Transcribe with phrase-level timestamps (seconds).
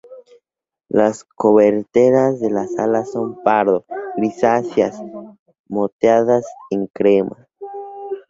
[0.89, 3.85] Las coberteras de las alas son pardo
[4.17, 4.99] grisáceas
[5.67, 7.47] moteadas en crema.